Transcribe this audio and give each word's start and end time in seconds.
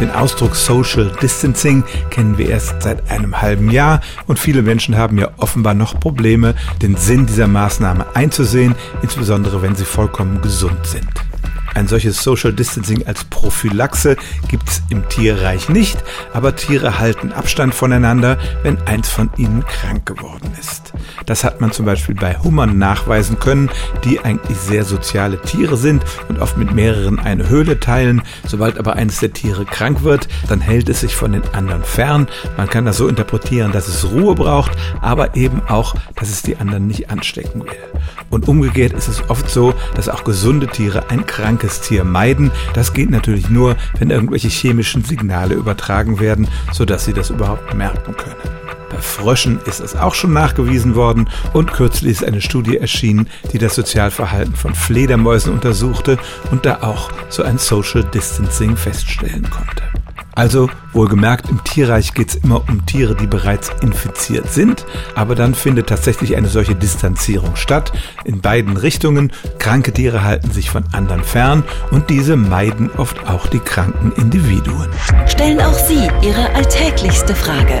Den 0.00 0.10
Ausdruck 0.10 0.54
Social 0.54 1.10
Distancing 1.22 1.82
kennen 2.10 2.36
wir 2.36 2.50
erst 2.50 2.82
seit 2.82 3.10
einem 3.10 3.40
halben 3.40 3.70
Jahr 3.70 4.02
und 4.26 4.38
viele 4.38 4.60
Menschen 4.60 4.96
haben 4.96 5.16
ja 5.16 5.30
offenbar 5.38 5.72
noch 5.72 5.98
Probleme, 5.98 6.54
den 6.82 6.96
Sinn 6.96 7.24
dieser 7.24 7.46
Maßnahme 7.46 8.14
einzusehen, 8.14 8.74
insbesondere 9.00 9.62
wenn 9.62 9.74
sie 9.74 9.86
vollkommen 9.86 10.42
gesund 10.42 10.86
sind. 10.86 11.08
Ein 11.74 11.88
solches 11.88 12.22
Social 12.22 12.52
Distancing 12.52 13.06
als 13.06 13.24
Prophylaxe 13.24 14.16
gibt 14.48 14.68
es 14.68 14.82
im 14.90 15.08
Tierreich 15.08 15.68
nicht, 15.68 16.02
aber 16.32 16.56
Tiere 16.56 16.98
halten 16.98 17.32
Abstand 17.32 17.74
voneinander, 17.74 18.38
wenn 18.62 18.78
eins 18.86 19.08
von 19.08 19.30
ihnen 19.36 19.64
krank 19.64 20.04
geworden 20.04 20.50
ist. 20.58 20.92
Das 21.26 21.42
hat 21.42 21.60
man 21.60 21.72
zum 21.72 21.84
Beispiel 21.84 22.14
bei 22.14 22.36
Hummern 22.38 22.78
nachweisen 22.78 23.38
können, 23.38 23.68
die 24.04 24.20
eigentlich 24.20 24.56
sehr 24.56 24.84
soziale 24.84 25.40
Tiere 25.42 25.76
sind 25.76 26.04
und 26.28 26.38
oft 26.40 26.56
mit 26.56 26.72
mehreren 26.72 27.18
eine 27.18 27.48
Höhle 27.48 27.80
teilen. 27.80 28.22
Sobald 28.46 28.78
aber 28.78 28.94
eines 28.94 29.18
der 29.18 29.32
Tiere 29.32 29.64
krank 29.64 30.04
wird, 30.04 30.28
dann 30.48 30.60
hält 30.60 30.88
es 30.88 31.00
sich 31.00 31.16
von 31.16 31.32
den 31.32 31.42
anderen 31.52 31.82
fern. 31.82 32.28
Man 32.56 32.68
kann 32.68 32.86
das 32.86 32.96
so 32.96 33.08
interpretieren, 33.08 33.72
dass 33.72 33.88
es 33.88 34.10
Ruhe 34.10 34.34
braucht, 34.36 34.72
aber 35.00 35.36
eben 35.36 35.62
auch, 35.68 35.96
dass 36.14 36.30
es 36.30 36.42
die 36.42 36.56
anderen 36.56 36.86
nicht 36.86 37.10
anstecken 37.10 37.62
will. 37.64 38.02
Und 38.30 38.46
umgekehrt 38.48 38.92
ist 38.92 39.08
es 39.08 39.28
oft 39.28 39.50
so, 39.50 39.74
dass 39.94 40.08
auch 40.08 40.24
gesunde 40.24 40.68
Tiere 40.68 41.10
ein 41.10 41.26
krankes 41.26 41.80
Tier 41.80 42.04
meiden. 42.04 42.52
Das 42.74 42.92
geht 42.92 43.10
natürlich 43.10 43.50
nur, 43.50 43.76
wenn 43.98 44.10
irgendwelche 44.10 44.48
chemischen 44.48 45.04
Signale 45.04 45.54
übertragen 45.54 46.20
werden, 46.20 46.48
sodass 46.72 47.04
sie 47.04 47.12
das 47.12 47.30
überhaupt 47.30 47.74
merken 47.74 48.16
können. 48.16 48.65
Fröschen 49.16 49.60
ist 49.64 49.80
es 49.80 49.96
auch 49.96 50.14
schon 50.14 50.34
nachgewiesen 50.34 50.94
worden 50.94 51.30
und 51.54 51.72
kürzlich 51.72 52.12
ist 52.12 52.24
eine 52.24 52.42
Studie 52.42 52.76
erschienen, 52.76 53.28
die 53.50 53.58
das 53.58 53.74
Sozialverhalten 53.74 54.54
von 54.54 54.74
Fledermäusen 54.74 55.54
untersuchte 55.54 56.18
und 56.50 56.66
da 56.66 56.82
auch 56.82 57.10
so 57.30 57.42
ein 57.42 57.56
Social 57.56 58.04
Distancing 58.04 58.76
feststellen 58.76 59.48
konnte. 59.48 59.82
Also 60.34 60.68
wohlgemerkt, 60.92 61.48
im 61.48 61.64
Tierreich 61.64 62.12
geht 62.12 62.28
es 62.28 62.34
immer 62.36 62.62
um 62.68 62.84
Tiere, 62.84 63.14
die 63.14 63.26
bereits 63.26 63.70
infiziert 63.80 64.52
sind, 64.52 64.84
aber 65.14 65.34
dann 65.34 65.54
findet 65.54 65.88
tatsächlich 65.88 66.36
eine 66.36 66.48
solche 66.48 66.74
Distanzierung 66.74 67.56
statt 67.56 67.92
in 68.26 68.42
beiden 68.42 68.76
Richtungen. 68.76 69.32
Kranke 69.58 69.94
Tiere 69.94 70.24
halten 70.24 70.50
sich 70.50 70.68
von 70.68 70.84
anderen 70.92 71.24
fern 71.24 71.64
und 71.90 72.10
diese 72.10 72.36
meiden 72.36 72.90
oft 72.98 73.26
auch 73.26 73.46
die 73.46 73.60
kranken 73.60 74.12
Individuen. 74.12 74.90
Stellen 75.26 75.58
auch 75.60 75.72
Sie 75.72 76.06
Ihre 76.20 76.54
alltäglichste 76.54 77.34
Frage 77.34 77.80